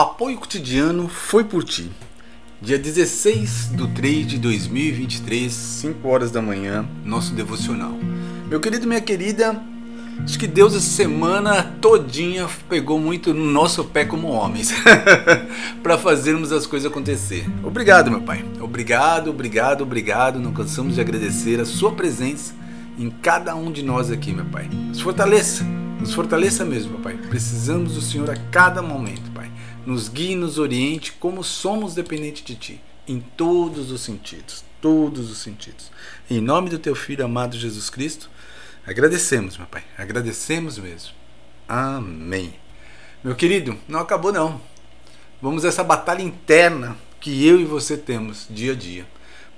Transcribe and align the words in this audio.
Apoio 0.00 0.38
cotidiano 0.38 1.08
foi 1.08 1.44
por 1.44 1.62
ti. 1.62 1.90
Dia 2.58 2.78
16 2.78 3.72
do 3.74 3.86
3 3.88 4.26
de 4.26 4.38
2023, 4.38 5.52
5 5.52 6.08
horas 6.08 6.30
da 6.30 6.40
manhã, 6.40 6.88
nosso 7.04 7.34
devocional. 7.34 7.92
Meu 8.48 8.58
querido, 8.60 8.86
minha 8.86 9.02
querida, 9.02 9.62
acho 10.24 10.38
que 10.38 10.46
Deus 10.46 10.74
essa 10.74 10.86
semana 10.86 11.62
todinha 11.82 12.48
pegou 12.66 12.98
muito 12.98 13.34
no 13.34 13.44
nosso 13.44 13.84
pé 13.84 14.06
como 14.06 14.28
homens 14.28 14.72
para 15.84 15.98
fazermos 15.98 16.50
as 16.50 16.66
coisas 16.66 16.90
acontecer. 16.90 17.46
Obrigado, 17.62 18.10
meu 18.10 18.22
Pai. 18.22 18.42
Obrigado, 18.58 19.28
obrigado, 19.28 19.82
obrigado. 19.82 20.38
Não 20.40 20.54
cansamos 20.54 20.94
de 20.94 21.02
agradecer 21.02 21.60
a 21.60 21.66
sua 21.66 21.92
presença 21.92 22.54
em 22.98 23.10
cada 23.10 23.54
um 23.54 23.70
de 23.70 23.82
nós 23.82 24.10
aqui, 24.10 24.32
meu 24.32 24.46
Pai. 24.46 24.66
Nos 24.72 25.02
fortaleça, 25.02 25.62
nos 26.00 26.14
fortaleça 26.14 26.64
mesmo, 26.64 26.92
meu 26.92 27.00
Pai. 27.00 27.18
Precisamos 27.28 27.96
do 27.96 28.00
Senhor 28.00 28.30
a 28.30 28.36
cada 28.50 28.80
momento, 28.80 29.29
nos 29.90 30.08
guie 30.08 30.36
nos 30.36 30.56
oriente 30.56 31.12
como 31.18 31.42
somos 31.42 31.94
dependentes 31.94 32.44
de 32.44 32.54
Ti, 32.54 32.80
em 33.08 33.18
todos 33.18 33.90
os 33.90 34.00
sentidos, 34.00 34.64
todos 34.80 35.28
os 35.30 35.38
sentidos. 35.38 35.90
Em 36.30 36.40
nome 36.40 36.70
do 36.70 36.78
Teu 36.78 36.94
Filho 36.94 37.24
amado 37.24 37.58
Jesus 37.58 37.90
Cristo, 37.90 38.30
agradecemos, 38.86 39.58
meu 39.58 39.66
Pai, 39.66 39.82
agradecemos 39.98 40.78
mesmo. 40.78 41.10
Amém. 41.68 42.54
Meu 43.24 43.34
querido, 43.34 43.76
não 43.88 43.98
acabou 43.98 44.32
não. 44.32 44.60
Vamos 45.42 45.64
a 45.64 45.68
essa 45.68 45.82
batalha 45.82 46.22
interna 46.22 46.96
que 47.18 47.44
eu 47.44 47.60
e 47.60 47.64
você 47.64 47.96
temos 47.96 48.46
dia 48.48 48.72
a 48.72 48.76
dia. 48.76 49.04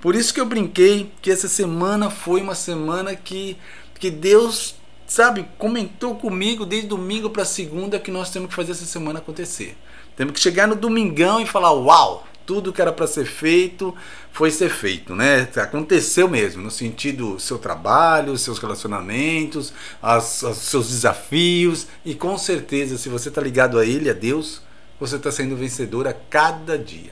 Por 0.01 0.15
isso 0.15 0.33
que 0.33 0.41
eu 0.41 0.47
brinquei 0.47 1.11
que 1.21 1.29
essa 1.29 1.47
semana 1.47 2.09
foi 2.09 2.41
uma 2.41 2.55
semana 2.55 3.15
que, 3.15 3.55
que 3.99 4.09
Deus, 4.09 4.75
sabe, 5.13 5.45
comentou 5.59 6.15
comigo 6.15 6.65
desde 6.65 6.87
domingo 6.87 7.29
para 7.29 7.45
segunda 7.45 7.99
que 7.99 8.09
nós 8.09 8.31
temos 8.31 8.49
que 8.49 8.55
fazer 8.55 8.71
essa 8.71 8.85
semana 8.85 9.19
acontecer. 9.19 9.77
Temos 10.17 10.33
que 10.33 10.39
chegar 10.39 10.67
no 10.67 10.75
domingão 10.75 11.39
e 11.39 11.45
falar: 11.45 11.71
uau, 11.71 12.27
tudo 12.47 12.73
que 12.73 12.81
era 12.81 12.91
para 12.91 13.05
ser 13.05 13.25
feito 13.25 13.95
foi 14.31 14.49
ser 14.49 14.69
feito, 14.69 15.15
né? 15.15 15.47
Aconteceu 15.55 16.27
mesmo, 16.27 16.63
no 16.63 16.71
sentido 16.71 17.39
seu 17.39 17.59
trabalho, 17.59 18.35
seus 18.39 18.57
relacionamentos, 18.57 19.71
as, 20.01 20.41
os 20.41 20.57
seus 20.57 20.89
desafios 20.89 21.87
e 22.03 22.15
com 22.15 22.35
certeza, 22.35 22.97
se 22.97 23.07
você 23.07 23.29
está 23.29 23.39
ligado 23.39 23.77
a 23.77 23.85
Ele, 23.85 24.09
a 24.09 24.13
Deus, 24.13 24.63
você 24.99 25.17
está 25.17 25.31
sendo 25.31 25.55
vencedor 25.55 26.07
a 26.07 26.13
cada 26.13 26.75
dia. 26.75 27.11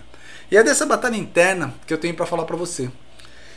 E 0.50 0.58
é 0.58 0.64
dessa 0.64 0.88
batalha 0.88 1.16
interna 1.16 1.74
que 1.86 1.94
eu 1.94 2.00
tenho 2.00 2.16
para 2.16 2.26
falar 2.26 2.46
para 2.46 2.58
você. 2.58 2.90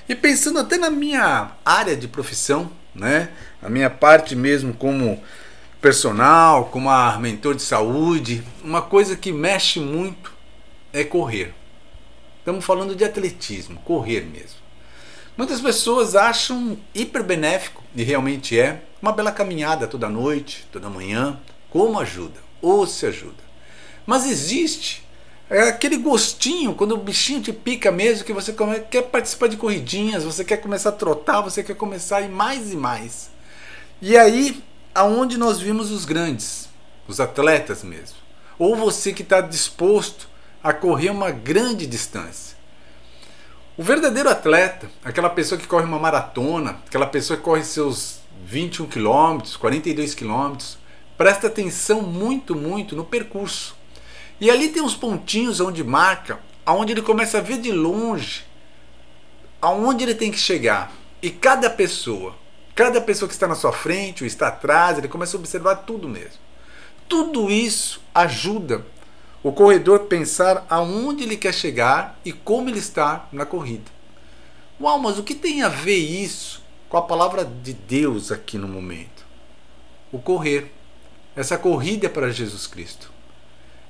E 0.06 0.14
pensando 0.14 0.58
até 0.58 0.76
na 0.76 0.90
minha 0.90 1.52
área 1.64 1.96
de 1.96 2.06
profissão, 2.06 2.70
né? 2.94 3.30
A 3.62 3.68
minha 3.68 3.90
parte 3.90 4.36
mesmo 4.36 4.72
como 4.72 5.22
personal, 5.80 6.66
como 6.66 6.88
a 6.88 7.18
mentor 7.18 7.54
de 7.54 7.62
saúde, 7.62 8.42
uma 8.62 8.80
coisa 8.80 9.16
que 9.16 9.32
mexe 9.32 9.80
muito 9.80 10.32
é 10.92 11.04
correr. 11.04 11.52
Estamos 12.38 12.64
falando 12.64 12.94
de 12.94 13.04
atletismo, 13.04 13.78
correr 13.80 14.22
mesmo. 14.22 14.64
Muitas 15.36 15.60
pessoas 15.60 16.14
acham 16.14 16.78
hiper 16.94 17.22
benéfico, 17.22 17.82
e 17.94 18.02
realmente 18.02 18.58
é, 18.58 18.82
uma 19.02 19.12
bela 19.12 19.32
caminhada 19.32 19.86
toda 19.86 20.08
noite, 20.08 20.66
toda 20.70 20.88
manhã, 20.88 21.38
como 21.68 21.98
ajuda, 21.98 22.40
ou 22.62 22.86
se 22.86 23.04
ajuda. 23.06 23.42
Mas 24.06 24.26
existe 24.26 25.03
é 25.54 25.68
aquele 25.68 25.96
gostinho, 25.96 26.74
quando 26.74 26.92
o 26.92 26.98
bichinho 26.98 27.40
te 27.40 27.52
pica 27.52 27.92
mesmo, 27.92 28.24
que 28.24 28.32
você 28.32 28.54
quer 28.90 29.02
participar 29.02 29.48
de 29.48 29.56
corridinhas, 29.56 30.24
você 30.24 30.44
quer 30.44 30.56
começar 30.56 30.88
a 30.88 30.92
trotar, 30.92 31.42
você 31.42 31.62
quer 31.62 31.76
começar 31.76 32.18
a 32.18 32.22
ir 32.22 32.28
mais 32.28 32.72
e 32.72 32.76
mais. 32.76 33.30
E 34.02 34.16
aí 34.16 34.62
aonde 34.94 35.36
nós 35.36 35.60
vimos 35.60 35.90
os 35.90 36.04
grandes, 36.04 36.68
os 37.08 37.18
atletas 37.18 37.82
mesmo. 37.82 38.16
Ou 38.58 38.76
você 38.76 39.12
que 39.12 39.22
está 39.22 39.40
disposto 39.40 40.28
a 40.62 40.72
correr 40.72 41.10
uma 41.10 41.30
grande 41.30 41.86
distância. 41.86 42.56
O 43.76 43.82
verdadeiro 43.82 44.30
atleta, 44.30 44.88
aquela 45.04 45.28
pessoa 45.28 45.60
que 45.60 45.66
corre 45.66 45.84
uma 45.84 45.98
maratona, 45.98 46.78
aquela 46.86 47.06
pessoa 47.06 47.36
que 47.36 47.42
corre 47.42 47.64
seus 47.64 48.20
21 48.44 48.86
quilômetros, 48.86 49.56
42 49.56 50.14
quilômetros, 50.14 50.78
presta 51.18 51.48
atenção 51.48 52.02
muito, 52.02 52.54
muito 52.54 52.94
no 52.94 53.04
percurso. 53.04 53.74
E 54.40 54.50
ali 54.50 54.68
tem 54.68 54.82
uns 54.82 54.94
pontinhos 54.94 55.60
onde 55.60 55.82
marca, 55.84 56.38
aonde 56.64 56.92
ele 56.92 57.02
começa 57.02 57.38
a 57.38 57.40
ver 57.40 57.58
de 57.58 57.72
longe 57.72 58.44
aonde 59.60 60.04
ele 60.04 60.14
tem 60.14 60.30
que 60.30 60.38
chegar. 60.38 60.92
E 61.22 61.30
cada 61.30 61.70
pessoa 61.70 62.34
Cada 62.74 63.00
pessoa 63.00 63.28
que 63.28 63.34
está 63.34 63.46
na 63.46 63.54
sua 63.54 63.72
frente 63.72 64.24
ou 64.24 64.26
está 64.26 64.48
atrás, 64.48 64.98
ele 64.98 65.06
começa 65.06 65.36
a 65.36 65.40
observar 65.40 65.76
tudo 65.76 66.08
mesmo. 66.08 66.40
Tudo 67.08 67.48
isso 67.48 68.00
ajuda 68.12 68.84
o 69.44 69.52
corredor 69.52 70.00
a 70.00 70.04
pensar 70.04 70.66
aonde 70.68 71.22
ele 71.22 71.36
quer 71.36 71.54
chegar 71.54 72.18
e 72.24 72.32
como 72.32 72.68
ele 72.68 72.80
está 72.80 73.28
na 73.30 73.46
corrida. 73.46 73.92
Uau, 74.80 74.98
mas 74.98 75.18
o 75.18 75.22
que 75.22 75.36
tem 75.36 75.62
a 75.62 75.68
ver 75.68 75.98
isso 75.98 76.64
com 76.88 76.96
a 76.96 77.02
palavra 77.02 77.44
de 77.44 77.72
Deus 77.72 78.32
aqui 78.32 78.58
no 78.58 78.66
momento? 78.66 79.24
O 80.10 80.18
correr. 80.18 80.72
Essa 81.36 81.56
corrida 81.56 82.06
é 82.06 82.08
para 82.08 82.32
Jesus 82.32 82.66
Cristo. 82.66 83.12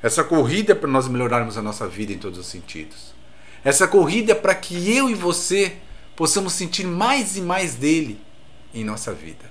Essa 0.04 0.22
corrida 0.22 0.72
é 0.72 0.74
para 0.74 0.90
nós 0.90 1.08
melhorarmos 1.08 1.56
a 1.56 1.62
nossa 1.62 1.88
vida 1.88 2.12
em 2.12 2.18
todos 2.18 2.38
os 2.38 2.44
sentidos. 2.44 3.14
Essa 3.64 3.88
corrida 3.88 4.32
é 4.32 4.34
para 4.34 4.54
que 4.54 4.94
eu 4.94 5.08
e 5.08 5.14
você 5.14 5.78
possamos 6.14 6.52
sentir 6.52 6.86
mais 6.86 7.38
e 7.38 7.40
mais 7.40 7.74
dele 7.74 8.20
em 8.74 8.84
nossa 8.84 9.14
vida. 9.14 9.50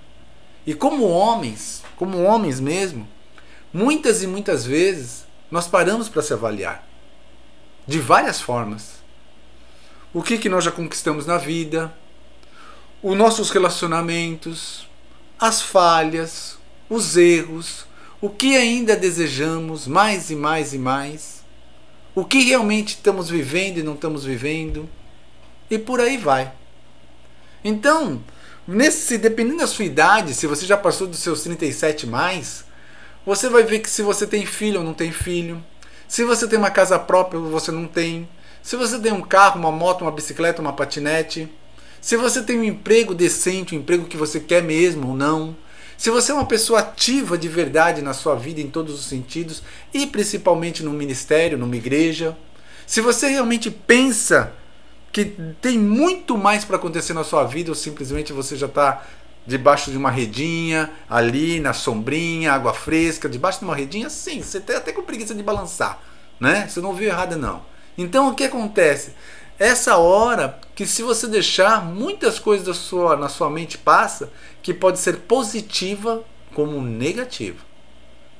E 0.63 0.75
como 0.75 1.09
homens, 1.09 1.81
como 1.95 2.21
homens 2.21 2.59
mesmo, 2.59 3.07
muitas 3.73 4.21
e 4.21 4.27
muitas 4.27 4.63
vezes 4.63 5.25
nós 5.49 5.67
paramos 5.67 6.07
para 6.07 6.21
se 6.21 6.33
avaliar 6.33 6.87
de 7.87 7.97
várias 7.97 8.39
formas. 8.39 9.01
O 10.13 10.21
que 10.21 10.37
que 10.37 10.49
nós 10.49 10.63
já 10.63 10.71
conquistamos 10.71 11.25
na 11.25 11.39
vida, 11.39 11.91
os 13.01 13.17
nossos 13.17 13.49
relacionamentos, 13.49 14.87
as 15.39 15.63
falhas, 15.63 16.59
os 16.87 17.17
erros, 17.17 17.87
o 18.23 18.29
que 18.29 18.55
ainda 18.55 18.95
desejamos 18.95 19.85
mais 19.85 20.29
e 20.29 20.35
mais 20.35 20.73
e 20.73 20.77
mais, 20.77 21.43
o 22.15 22.23
que 22.23 22.41
realmente 22.43 22.95
estamos 22.95 23.29
vivendo 23.29 23.79
e 23.79 23.83
não 23.83 23.95
estamos 23.95 24.23
vivendo, 24.23 24.89
e 25.69 25.77
por 25.77 25.99
aí 25.99 26.15
vai. 26.17 26.51
Então, 27.63 28.23
Nesse, 28.65 29.17
dependendo 29.17 29.57
da 29.57 29.67
sua 29.67 29.83
idade, 29.83 30.33
se 30.33 30.47
você 30.47 30.65
já 30.65 30.77
passou 30.77 31.05
dos 31.05 31.19
seus 31.19 31.43
37 31.43 32.07
mais, 32.07 32.63
você 33.25 33.49
vai 33.49 33.63
ver 33.63 33.79
que 33.79 33.89
se 33.89 34.01
você 34.01 34.25
tem 34.25 34.45
filho 34.45 34.79
ou 34.79 34.85
não 34.85 34.93
tem 34.93 35.11
filho, 35.11 35.61
se 36.07 36.23
você 36.23 36.47
tem 36.47 36.57
uma 36.57 36.71
casa 36.71 36.97
própria 36.97 37.41
ou 37.41 37.49
você 37.49 37.73
não 37.73 37.85
tem, 37.85 38.27
se 38.61 38.77
você 38.77 38.97
tem 38.97 39.11
um 39.11 39.21
carro, 39.21 39.59
uma 39.59 39.71
moto, 39.71 40.03
uma 40.03 40.11
bicicleta, 40.11 40.61
uma 40.61 40.71
patinete, 40.71 41.51
se 41.99 42.15
você 42.15 42.41
tem 42.41 42.57
um 42.57 42.63
emprego 42.63 43.13
decente, 43.13 43.75
um 43.75 43.79
emprego 43.79 44.05
que 44.05 44.15
você 44.15 44.39
quer 44.39 44.63
mesmo 44.63 45.09
ou 45.09 45.15
não, 45.15 45.53
se 45.97 46.09
você 46.09 46.31
é 46.31 46.35
uma 46.35 46.45
pessoa 46.45 46.79
ativa 46.79 47.37
de 47.37 47.47
verdade 47.47 48.01
na 48.01 48.13
sua 48.13 48.35
vida 48.35 48.59
em 48.59 48.69
todos 48.69 48.99
os 48.99 49.05
sentidos 49.05 49.63
e 49.93 50.05
principalmente 50.07 50.83
no 50.83 50.91
ministério, 50.91 51.57
numa 51.57 51.75
igreja, 51.75 52.37
se 52.85 53.01
você 53.01 53.27
realmente 53.27 53.71
pensa 53.71 54.51
que 55.11 55.25
tem 55.61 55.77
muito 55.77 56.37
mais 56.37 56.65
para 56.65 56.75
acontecer 56.75 57.13
na 57.13 57.23
sua 57.23 57.43
vida 57.43 57.71
ou 57.71 57.75
simplesmente 57.75 58.33
você 58.33 58.55
já 58.55 58.65
está 58.65 59.05
debaixo 59.45 59.91
de 59.91 59.97
uma 59.97 60.09
redinha, 60.09 60.89
ali 61.09 61.59
na 61.59 61.73
sombrinha, 61.73 62.53
água 62.53 62.73
fresca, 62.73 63.29
debaixo 63.29 63.59
de 63.59 63.65
uma 63.65 63.75
redinha, 63.75 64.09
sim, 64.09 64.41
você 64.41 64.59
tem 64.59 64.75
até 64.75 64.91
com 64.91 65.03
preguiça 65.03 65.35
de 65.35 65.43
balançar, 65.43 65.99
né? 66.39 66.67
Você 66.67 66.79
não 66.81 66.93
viu 66.93 67.09
errado 67.09 67.37
não. 67.37 67.61
Então 67.97 68.29
o 68.29 68.35
que 68.35 68.45
acontece? 68.45 69.13
Essa 69.63 69.95
hora 69.95 70.59
que 70.75 70.85
se 70.85 71.01
você 71.01 71.25
deixar 71.25 71.85
muitas 71.85 72.37
coisas 72.37 72.67
da 72.67 72.73
sua, 72.73 73.15
na 73.15 73.29
sua 73.29 73.49
mente 73.49 73.77
passa, 73.77 74.29
que 74.61 74.73
pode 74.73 74.99
ser 74.99 75.19
positiva 75.19 76.21
como 76.53 76.81
negativa. 76.81 77.63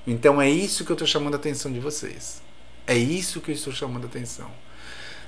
Então 0.06 0.42
é 0.42 0.50
isso 0.50 0.84
que 0.84 0.92
eu 0.92 0.96
estou 0.96 1.08
chamando 1.08 1.36
a 1.36 1.38
atenção 1.38 1.72
de 1.72 1.80
vocês. 1.80 2.42
É 2.86 2.98
isso 2.98 3.40
que 3.40 3.52
eu 3.52 3.56
estou 3.56 3.72
chamando 3.72 4.04
a 4.04 4.08
atenção. 4.08 4.52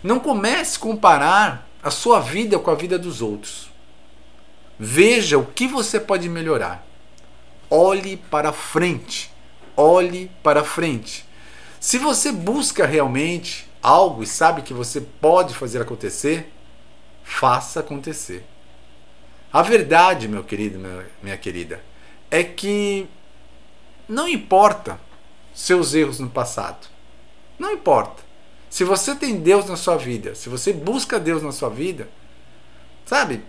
Não 0.04 0.20
comece 0.20 0.76
a 0.76 0.82
comparar 0.82 1.66
a 1.82 1.90
sua 1.90 2.20
vida 2.20 2.60
com 2.60 2.70
a 2.70 2.76
vida 2.76 3.00
dos 3.00 3.22
outros. 3.22 3.72
Veja 4.78 5.38
o 5.38 5.46
que 5.46 5.66
você 5.66 5.98
pode 5.98 6.28
melhorar. 6.28 6.86
Olhe 7.70 8.18
para 8.18 8.52
frente. 8.52 9.32
Olhe 9.78 10.30
para 10.44 10.62
frente. 10.62 11.26
Se 11.80 11.98
você 11.98 12.34
busca 12.34 12.86
realmente 12.86 13.66
algo 13.86 14.24
e 14.24 14.28
sabe 14.28 14.64
que 14.64 14.74
você 14.74 15.00
pode 15.00 15.54
fazer 15.54 15.80
acontecer, 15.80 16.52
faça 17.24 17.82
acontecer. 17.82 18.44
A 19.54 19.62
verdade, 19.62 20.28
meu 20.28 20.44
querido, 20.44 20.80
minha 21.22 21.38
querida, 21.38 21.84
é 22.32 22.44
que 22.44 23.08
não 24.10 24.28
importa 24.28 25.00
seus 25.54 25.94
erros 25.94 26.20
no 26.20 26.30
passado. 26.30 26.88
Não 27.60 27.72
importa. 27.72 28.24
Se 28.72 28.84
você 28.84 29.14
tem 29.14 29.40
Deus 29.40 29.68
na 29.68 29.78
sua 29.78 29.98
vida, 29.98 30.34
se 30.34 30.50
você 30.50 30.74
busca 30.74 31.20
Deus 31.20 31.44
na 31.44 31.52
sua 31.52 31.70
vida, 31.70 32.10
sabe? 33.06 33.44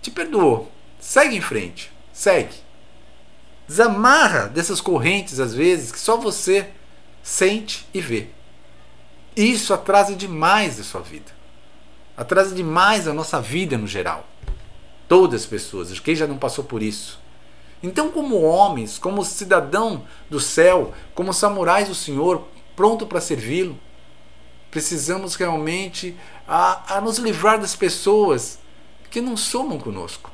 Te 0.00 0.10
perdoou. 0.10 0.70
Segue 1.00 1.36
em 1.36 1.40
frente. 1.40 1.92
Segue. 2.12 2.54
Desamarra 3.66 4.46
dessas 4.46 4.80
correntes, 4.80 5.40
às 5.40 5.52
vezes, 5.52 5.90
que 5.90 5.98
só 5.98 6.16
você 6.16 6.70
sente 7.22 7.86
e 7.92 8.00
vê. 8.00 8.28
Isso 9.36 9.72
atrasa 9.72 10.14
demais 10.14 10.78
a 10.80 10.84
sua 10.84 11.00
vida. 11.00 11.32
Atrasa 12.16 12.54
demais 12.54 13.08
a 13.08 13.14
nossa 13.14 13.40
vida 13.40 13.78
no 13.78 13.86
geral. 13.86 14.26
Todas 15.08 15.42
as 15.42 15.46
pessoas, 15.46 15.98
quem 16.00 16.14
já 16.14 16.26
não 16.26 16.36
passou 16.36 16.64
por 16.64 16.82
isso. 16.82 17.20
Então, 17.82 18.10
como 18.10 18.42
homens, 18.42 18.98
como 18.98 19.24
cidadão 19.24 20.04
do 20.28 20.38
céu, 20.38 20.92
como 21.14 21.32
samurais 21.32 21.88
do 21.88 21.94
Senhor, 21.94 22.46
pronto 22.76 23.06
para 23.06 23.20
servi-lo, 23.20 23.78
precisamos 24.70 25.34
realmente 25.34 26.16
a, 26.46 26.96
a 26.96 27.00
nos 27.00 27.18
livrar 27.18 27.58
das 27.58 27.74
pessoas 27.74 28.58
que 29.10 29.20
não 29.20 29.36
somam 29.36 29.78
conosco, 29.78 30.30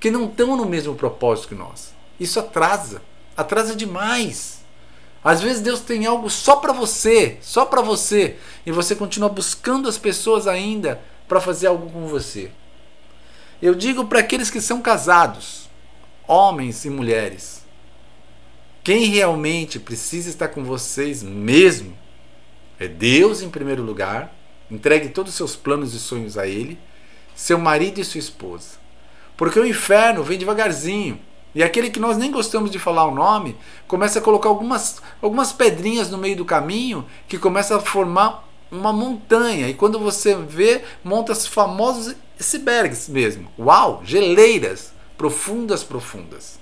que 0.00 0.10
não 0.10 0.26
estão 0.26 0.56
no 0.56 0.64
mesmo 0.64 0.94
propósito 0.94 1.48
que 1.48 1.54
nós. 1.54 1.92
Isso 2.18 2.38
atrasa, 2.40 3.02
atrasa 3.36 3.74
demais. 3.74 4.64
Às 5.22 5.42
vezes 5.42 5.60
Deus 5.60 5.80
tem 5.80 6.06
algo 6.06 6.30
só 6.30 6.56
para 6.56 6.72
você, 6.72 7.38
só 7.40 7.64
para 7.64 7.82
você, 7.82 8.36
e 8.64 8.72
você 8.72 8.94
continua 8.94 9.28
buscando 9.28 9.88
as 9.88 9.98
pessoas 9.98 10.46
ainda 10.46 11.00
para 11.26 11.40
fazer 11.40 11.66
algo 11.66 11.90
com 11.90 12.06
você. 12.06 12.50
Eu 13.60 13.74
digo 13.74 14.04
para 14.04 14.20
aqueles 14.20 14.50
que 14.50 14.60
são 14.60 14.80
casados, 14.80 15.68
homens 16.26 16.84
e 16.84 16.90
mulheres, 16.90 17.66
quem 18.84 19.06
realmente 19.06 19.78
precisa 19.78 20.30
estar 20.30 20.48
com 20.48 20.64
vocês 20.64 21.22
mesmo 21.22 21.94
é 22.78 22.86
Deus 22.86 23.42
em 23.42 23.50
primeiro 23.50 23.82
lugar. 23.82 24.34
Entregue 24.70 25.08
todos 25.08 25.32
os 25.32 25.36
seus 25.36 25.56
planos 25.56 25.94
e 25.94 25.98
sonhos 25.98 26.38
a 26.38 26.46
Ele, 26.46 26.78
seu 27.34 27.58
marido 27.58 28.00
e 28.00 28.04
sua 28.04 28.18
esposa. 28.18 28.78
Porque 29.36 29.58
o 29.58 29.66
inferno 29.66 30.22
vem 30.22 30.38
devagarzinho. 30.38 31.20
E 31.54 31.62
aquele 31.62 31.90
que 31.90 32.00
nós 32.00 32.16
nem 32.16 32.30
gostamos 32.30 32.70
de 32.70 32.78
falar 32.78 33.06
o 33.06 33.14
nome, 33.14 33.56
começa 33.86 34.18
a 34.18 34.22
colocar 34.22 34.48
algumas, 34.48 35.00
algumas 35.20 35.52
pedrinhas 35.52 36.10
no 36.10 36.18
meio 36.18 36.36
do 36.36 36.44
caminho 36.44 37.06
que 37.26 37.38
começa 37.38 37.76
a 37.76 37.80
formar 37.80 38.46
uma 38.70 38.92
montanha. 38.92 39.68
E 39.68 39.74
quando 39.74 39.98
você 39.98 40.34
vê, 40.34 40.82
monta 41.02 41.32
os 41.32 41.46
famosos 41.46 42.14
icebergs 42.38 43.08
mesmo. 43.08 43.50
Uau! 43.58 44.02
Geleiras 44.04 44.92
profundas, 45.16 45.82
profundas. 45.82 46.60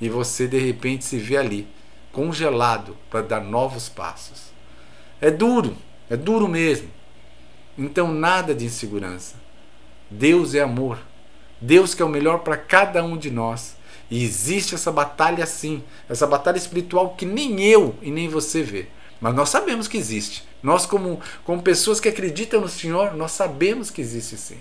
E 0.00 0.08
você 0.08 0.48
de 0.48 0.58
repente 0.58 1.04
se 1.04 1.16
vê 1.16 1.36
ali, 1.36 1.68
congelado 2.12 2.96
para 3.08 3.22
dar 3.22 3.40
novos 3.40 3.88
passos. 3.88 4.50
É 5.20 5.30
duro, 5.30 5.76
é 6.10 6.16
duro 6.16 6.48
mesmo. 6.48 6.90
Então 7.78 8.12
nada 8.12 8.54
de 8.54 8.64
insegurança. 8.64 9.36
Deus 10.10 10.54
é 10.54 10.60
amor. 10.60 10.98
Deus 11.60 11.94
quer 11.94 12.04
o 12.04 12.08
melhor 12.08 12.40
para 12.40 12.56
cada 12.56 13.02
um 13.02 13.16
de 13.16 13.30
nós. 13.30 13.76
E 14.10 14.22
existe 14.22 14.74
essa 14.74 14.92
batalha 14.92 15.44
sim, 15.46 15.82
essa 16.08 16.26
batalha 16.26 16.56
espiritual 16.56 17.14
que 17.16 17.26
nem 17.26 17.60
eu 17.62 17.96
e 18.00 18.10
nem 18.10 18.28
você 18.28 18.62
vê. 18.62 18.86
Mas 19.20 19.34
nós 19.34 19.48
sabemos 19.48 19.88
que 19.88 19.96
existe. 19.96 20.44
Nós, 20.62 20.86
como, 20.86 21.20
como 21.44 21.62
pessoas 21.62 21.98
que 21.98 22.08
acreditam 22.08 22.60
no 22.60 22.68
Senhor, 22.68 23.14
nós 23.14 23.32
sabemos 23.32 23.90
que 23.90 24.00
existe 24.00 24.36
sim. 24.36 24.58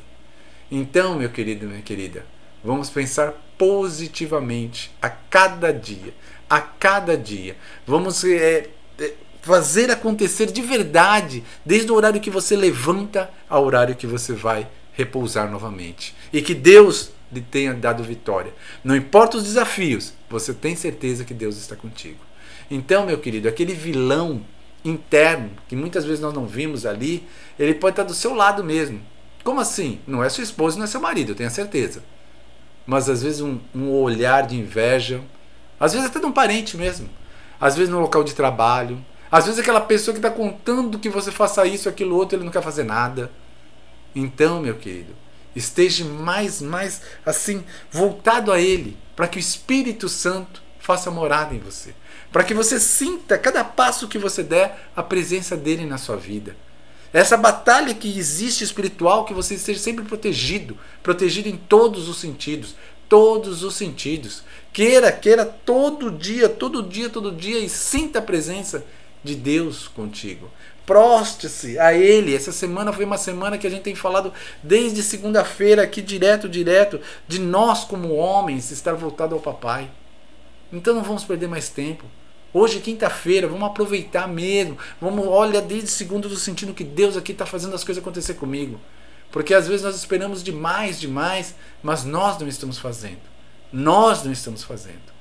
Então, 0.71 1.15
meu 1.15 1.30
querido, 1.30 1.68
minha 1.68 1.81
querida, 1.81 2.25
vamos 2.63 2.89
pensar 2.89 3.33
positivamente 3.57 4.91
a 5.01 5.09
cada 5.09 5.71
dia. 5.71 6.13
A 6.50 6.59
cada 6.59 7.18
dia. 7.18 7.56
Vamos 7.86 8.24
é, 8.24 8.69
é, 8.98 9.13
fazer 9.41 9.91
acontecer 9.91 10.48
de 10.48 10.62
verdade, 10.62 11.44
desde 11.63 11.91
o 11.91 11.95
horário 11.95 12.21
que 12.21 12.31
você 12.31 12.56
levanta 12.56 13.30
ao 13.48 13.63
horário 13.63 13.95
que 13.95 14.07
você 14.07 14.33
vai 14.33 14.68
repousar 14.95 15.50
novamente. 15.50 16.15
E 16.31 16.42
que 16.42 16.53
Deus 16.53 17.12
lhe 17.31 17.42
tenha 17.42 17.74
dado 17.74 18.03
vitória. 18.03 18.53
Não 18.83 18.95
importa 18.95 19.38
os 19.38 19.44
desafios, 19.44 20.13
você 20.30 20.53
tem 20.53 20.75
certeza 20.75 21.25
que 21.25 21.33
Deus 21.33 21.57
está 21.57 21.75
contigo. 21.75 22.19
Então, 22.69 23.06
meu 23.06 23.18
querido, 23.18 23.47
aquele 23.47 23.74
vilão 23.74 24.42
interno, 24.83 25.51
que 25.68 25.75
muitas 25.75 26.06
vezes 26.06 26.19
nós 26.19 26.33
não 26.33 26.45
vimos 26.45 26.86
ali, 26.86 27.27
ele 27.57 27.74
pode 27.74 27.94
estar 27.94 28.03
do 28.03 28.13
seu 28.13 28.33
lado 28.33 28.63
mesmo. 28.63 29.01
Como 29.44 29.59
assim? 29.59 30.00
Não 30.07 30.24
é 30.24 30.30
sua 30.30 30.44
esposa, 30.44 30.77
não 30.77 30.86
é 30.86 30.88
seu 30.88 31.01
marido, 31.01 31.31
eu 31.31 31.36
tenho 31.36 31.50
a 31.50 31.51
certeza. 31.51 32.03
Mas 32.86 33.09
às 33.09 33.24
vezes 33.24 33.41
um, 33.41 33.59
um 33.74 33.91
olhar 33.91 34.45
de 34.45 34.56
inveja, 34.56 35.21
às 35.80 35.94
vezes 35.94 36.07
até 36.07 36.19
de 36.19 36.25
um 36.25 36.31
parente 36.31 36.77
mesmo, 36.77 37.09
às 37.59 37.75
vezes 37.75 37.91
no 37.91 38.00
local 38.00 38.24
de 38.24 38.36
trabalho, 38.36 39.03
às 39.31 39.45
vezes 39.45 39.59
aquela 39.59 39.81
pessoa 39.81 40.13
que 40.13 40.19
está 40.19 40.30
contando 40.30 41.00
que 41.00 41.09
você 41.09 41.31
faça 41.31 41.65
isso, 41.65 41.89
aquilo, 41.89 42.15
outro, 42.15 42.38
ele 42.38 42.45
não 42.45 42.51
quer 42.51 42.62
fazer 42.62 42.83
nada. 42.83 43.31
Então, 44.15 44.62
meu 44.62 44.75
querido, 44.75 45.13
esteja 45.56 46.06
mais, 46.06 46.62
mais 46.62 47.01
assim, 47.25 47.63
voltado 47.91 48.51
a 48.51 48.59
Ele, 48.59 48.97
para 49.15 49.27
que 49.27 49.38
o 49.38 49.39
Espírito 49.39 50.07
Santo 50.07 50.63
faça 50.79 51.12
morada 51.12 51.53
em 51.53 51.59
você. 51.59 51.94
Para 52.31 52.44
que 52.44 52.53
você 52.53 52.79
sinta, 52.79 53.38
cada 53.38 53.63
passo 53.63 54.07
que 54.07 54.17
você 54.17 54.44
der, 54.44 54.89
a 54.95 55.03
presença 55.03 55.57
dele 55.57 55.85
na 55.85 55.97
sua 55.97 56.15
vida. 56.15 56.56
Essa 57.12 57.38
batalha 57.38 57.94
que 57.94 58.17
existe 58.17 58.63
espiritual, 58.63 59.23
que 59.23 59.33
você 59.33 59.56
esteja 59.56 59.79
sempre 59.79 60.03
protegido, 60.03 60.77
protegido 61.01 61.47
em 61.47 61.56
todos 61.56 62.09
os 62.09 62.17
sentidos, 62.17 62.75
todos 63.07 63.63
os 63.63 63.75
sentidos. 63.75 64.44
Queira, 64.73 65.12
queira 65.12 65.45
todo 65.45 66.12
dia, 66.12 66.50
todo 66.50 66.83
dia, 66.83 67.09
todo 67.09 67.31
dia 67.31 67.59
e 67.59 67.69
sinta 67.69 68.19
a 68.19 68.21
presença 68.21 68.83
de 69.23 69.33
Deus 69.33 69.88
contigo. 69.88 70.51
Proste-se 70.86 71.80
a 71.80 71.94
Ele. 71.94 72.36
Essa 72.36 72.52
semana 72.52 72.94
foi 72.94 73.06
uma 73.06 73.18
semana 73.18 73.58
que 73.58 73.66
a 73.66 73.70
gente 73.70 73.84
tem 73.84 73.96
falado 73.96 74.32
desde 74.62 75.02
segunda-feira 75.02 75.84
aqui, 75.84 76.02
direto, 76.02 76.48
direto, 76.48 77.02
de 77.28 77.40
nós 77.40 77.84
como 77.84 78.14
homens 78.14 78.72
estar 78.72 78.94
voltado 78.94 79.34
ao 79.34 79.42
Papai. 79.42 79.90
Então 80.72 80.94
não 80.94 81.04
vamos 81.04 81.24
perder 81.24 81.48
mais 81.48 81.70
tempo. 81.70 82.06
Hoje, 82.54 82.80
quinta-feira, 82.80 83.48
vamos 83.48 83.68
aproveitar 83.68 84.28
mesmo. 84.28 84.78
Vamos, 85.02 85.28
olha, 85.28 85.62
desde 85.62 85.90
segundo 85.90 86.30
do 86.30 86.38
sentido 86.38 86.74
que 86.74 86.84
Deus 86.84 87.18
aqui 87.18 87.32
está 87.32 87.46
fazendo 87.46 87.76
as 87.76 87.84
coisas 87.84 88.02
acontecer 88.02 88.36
comigo. 88.36 88.80
Porque 89.32 89.54
às 89.54 89.68
vezes 89.68 89.84
nós 89.84 89.96
esperamos 89.96 90.42
demais, 90.42 91.00
demais, 91.00 91.56
mas 91.84 92.06
nós 92.06 92.40
não 92.40 92.48
estamos 92.48 92.78
fazendo. 92.78 93.20
Nós 93.74 94.24
não 94.24 94.32
estamos 94.32 94.64
fazendo. 94.64 95.14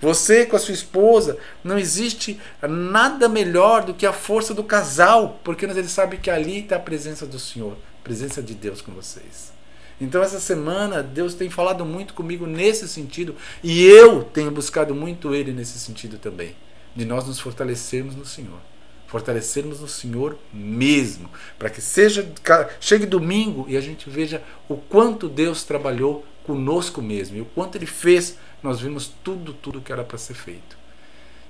Você 0.00 0.44
com 0.44 0.56
a 0.56 0.58
sua 0.58 0.74
esposa, 0.74 1.38
não 1.64 1.78
existe 1.78 2.38
nada 2.62 3.28
melhor 3.28 3.82
do 3.84 3.94
que 3.94 4.04
a 4.04 4.12
força 4.12 4.52
do 4.52 4.62
casal, 4.62 5.40
porque 5.42 5.64
ele 5.64 5.88
sabe 5.88 6.18
que 6.18 6.30
ali 6.30 6.60
está 6.60 6.76
a 6.76 6.80
presença 6.80 7.26
do 7.26 7.38
Senhor, 7.38 7.72
a 7.72 8.04
presença 8.04 8.42
de 8.42 8.54
Deus 8.54 8.82
com 8.82 8.92
vocês. 8.92 9.56
Então 10.00 10.22
essa 10.22 10.38
semana 10.38 11.02
Deus 11.02 11.34
tem 11.34 11.48
falado 11.48 11.84
muito 11.84 12.12
comigo 12.12 12.46
nesse 12.46 12.86
sentido 12.86 13.34
e 13.62 13.82
eu 13.84 14.22
tenho 14.22 14.50
buscado 14.50 14.94
muito 14.94 15.34
Ele 15.34 15.52
nesse 15.52 15.78
sentido 15.78 16.18
também, 16.18 16.54
de 16.94 17.06
nós 17.06 17.26
nos 17.26 17.40
fortalecermos 17.40 18.14
no 18.14 18.26
Senhor, 18.26 18.58
fortalecermos 19.06 19.80
no 19.80 19.88
Senhor 19.88 20.36
mesmo, 20.52 21.30
para 21.58 21.70
que 21.70 21.80
seja 21.80 22.30
chegue 22.78 23.06
domingo 23.06 23.64
e 23.68 23.76
a 23.76 23.80
gente 23.80 24.10
veja 24.10 24.42
o 24.68 24.76
quanto 24.76 25.30
Deus 25.30 25.64
trabalhou 25.64 26.26
conosco 26.44 27.00
mesmo 27.00 27.38
e 27.38 27.40
o 27.40 27.46
quanto 27.46 27.76
Ele 27.76 27.86
fez 27.86 28.36
nós 28.62 28.80
vimos 28.80 29.12
tudo, 29.22 29.52
tudo 29.52 29.80
que 29.80 29.92
era 29.92 30.04
para 30.04 30.18
ser 30.18 30.34
feito. 30.34 30.76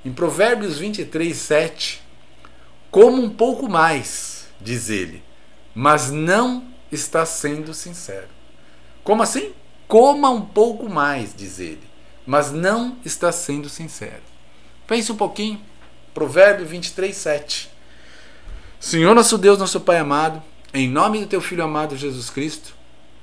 Em 0.05 0.13
Provérbios 0.13 0.79
23, 0.79 1.37
7, 1.37 2.03
como 2.91 3.23
um 3.23 3.31
pouco 3.31 3.69
mais, 3.69 4.49
diz 4.61 4.89
ele, 4.89 5.23
mas 5.75 6.11
não 6.11 6.67
está 6.91 7.27
sendo 7.27 7.75
sincero. 7.75 8.29
Como 9.03 9.23
assim? 9.23 9.53
Coma 9.87 10.31
um 10.31 10.43
pouco 10.43 10.89
mais, 10.89 11.35
diz 11.35 11.59
ele, 11.61 11.83
mas 12.27 12.51
não 12.53 12.99
está 13.05 13.31
sendo 13.31 13.69
sincero. 13.69 14.23
Pense 14.87 15.11
um 15.11 15.17
pouquinho. 15.17 15.61
Provérbio 16.15 16.65
23, 16.67 17.15
7. 17.15 17.71
Senhor 18.81 19.15
nosso 19.15 19.37
Deus, 19.37 19.59
nosso 19.59 19.81
Pai 19.81 19.99
amado, 19.99 20.43
em 20.73 20.89
nome 20.89 21.21
do 21.21 21.27
teu 21.27 21.41
Filho 21.41 21.63
amado 21.63 21.97
Jesus 21.97 22.31
Cristo, 22.31 22.75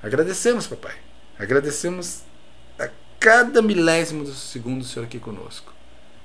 agradecemos, 0.02 0.68
papai. 0.68 0.96
Agradecemos 1.38 2.22
cada 3.24 3.62
milésimo 3.62 4.26
do 4.26 4.34
segundo 4.34 4.82
o 4.82 4.84
Senhor 4.84 5.06
aqui 5.06 5.18
conosco. 5.18 5.72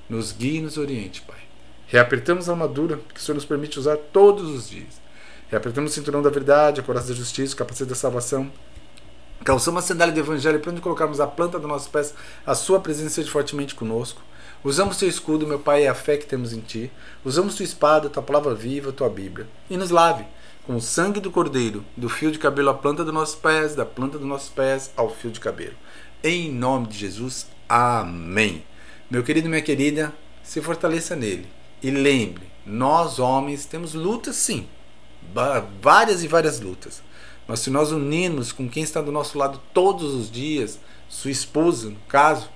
Nos 0.08 0.32
guie 0.32 0.56
e 0.56 0.60
nos 0.60 0.76
oriente, 0.76 1.20
Pai. 1.20 1.38
Reapertamos 1.86 2.48
a 2.48 2.52
armadura 2.52 2.98
que 3.14 3.20
o 3.20 3.22
Senhor 3.22 3.36
nos 3.36 3.44
permite 3.44 3.78
usar 3.78 3.96
todos 4.12 4.50
os 4.50 4.68
dias. 4.68 5.00
Reapertamos 5.48 5.92
o 5.92 5.94
cinturão 5.94 6.20
da 6.20 6.28
verdade, 6.28 6.80
a 6.80 6.82
coraça 6.82 7.06
da 7.06 7.14
justiça, 7.14 7.54
o 7.54 7.56
capacete 7.56 7.88
da 7.88 7.94
salvação. 7.94 8.50
Calçamos 9.44 9.84
a 9.84 9.86
sandália 9.86 10.12
do 10.12 10.18
evangelho 10.18 10.58
para 10.58 10.72
onde 10.72 10.80
colocarmos 10.80 11.20
a 11.20 11.26
planta 11.28 11.56
dos 11.56 11.68
nossos 11.68 11.86
pés, 11.86 12.12
a 12.44 12.56
sua 12.56 12.80
presença 12.80 13.10
seja 13.10 13.30
fortemente 13.30 13.76
conosco. 13.76 14.20
Usamos 14.64 14.96
teu 14.96 15.08
escudo, 15.08 15.46
meu 15.46 15.60
Pai, 15.60 15.84
é 15.84 15.88
a 15.88 15.94
fé 15.94 16.16
que 16.16 16.26
temos 16.26 16.52
em 16.52 16.60
ti. 16.60 16.90
Usamos 17.24 17.54
tua 17.54 17.62
espada, 17.62 18.10
tua 18.10 18.24
palavra 18.24 18.56
viva, 18.56 18.90
tua 18.90 19.08
Bíblia. 19.08 19.46
E 19.70 19.76
nos 19.76 19.90
lave 19.90 20.26
com 20.66 20.74
o 20.74 20.82
sangue 20.82 21.20
do 21.20 21.30
cordeiro, 21.30 21.82
do 21.96 22.10
fio 22.10 22.30
de 22.30 22.38
cabelo 22.38 22.68
à 22.68 22.74
planta 22.74 23.02
dos 23.02 23.14
nossos 23.14 23.36
pés, 23.36 23.74
da 23.74 23.86
planta 23.86 24.18
dos 24.18 24.26
nossos 24.26 24.50
pés 24.50 24.90
ao 24.96 25.08
fio 25.08 25.30
de 25.30 25.40
cabelo. 25.40 25.72
Em 26.22 26.50
nome 26.50 26.88
de 26.88 26.98
Jesus, 26.98 27.46
amém. 27.68 28.64
Meu 29.08 29.22
querido, 29.22 29.48
minha 29.48 29.62
querida, 29.62 30.12
se 30.42 30.60
fortaleça 30.60 31.14
nele. 31.14 31.46
E 31.80 31.92
lembre, 31.92 32.42
nós 32.66 33.20
homens 33.20 33.64
temos 33.64 33.94
lutas 33.94 34.34
sim, 34.34 34.66
várias 35.80 36.24
e 36.24 36.26
várias 36.26 36.58
lutas. 36.58 37.04
Mas 37.46 37.60
se 37.60 37.70
nós 37.70 37.92
unirmos 37.92 38.50
com 38.50 38.68
quem 38.68 38.82
está 38.82 39.00
do 39.00 39.12
nosso 39.12 39.38
lado 39.38 39.62
todos 39.72 40.12
os 40.12 40.28
dias, 40.28 40.80
sua 41.08 41.30
esposa, 41.30 41.88
no 41.88 42.00
caso, 42.08 42.50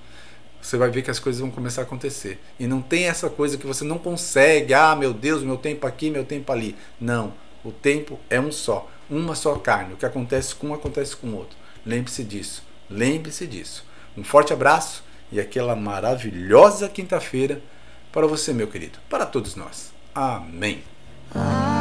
você 0.61 0.75
vai 0.75 0.89
ver 0.89 1.01
que 1.01 1.11
as 1.11 1.19
coisas 1.19 1.39
vão 1.39 1.49
começar 1.49 1.83
a 1.83 1.85
acontecer. 1.85 2.41
E 2.59 2.67
não 2.67 2.81
tem 2.81 3.05
essa 3.05 3.29
coisa 3.29 3.57
que 3.57 3.65
você 3.65 3.85
não 3.85 3.97
consegue, 3.97 4.73
ah, 4.73 4.93
meu 4.93 5.13
Deus, 5.13 5.41
meu 5.41 5.55
tempo 5.55 5.87
aqui, 5.87 6.09
meu 6.09 6.25
tempo 6.25 6.51
ali. 6.51 6.75
Não, 6.99 7.33
o 7.63 7.71
tempo 7.71 8.19
é 8.29 8.41
um 8.41 8.51
só, 8.51 8.91
uma 9.09 9.35
só 9.35 9.55
carne. 9.55 9.93
O 9.93 9.97
que 9.97 10.05
acontece 10.05 10.53
com 10.53 10.67
um 10.67 10.73
acontece 10.73 11.15
com 11.15 11.27
o 11.27 11.37
outro. 11.37 11.55
Lembre-se 11.85 12.25
disso. 12.25 12.72
Lembre-se 12.93 13.47
disso. 13.47 13.85
Um 14.15 14.23
forte 14.23 14.53
abraço 14.53 15.03
e 15.31 15.39
aquela 15.39 15.75
maravilhosa 15.75 16.87
quinta-feira 16.87 17.61
para 18.11 18.27
você, 18.27 18.53
meu 18.53 18.67
querido, 18.67 18.99
para 19.09 19.25
todos 19.25 19.55
nós. 19.55 19.91
Amém. 20.13 20.83
Ah. 21.33 21.72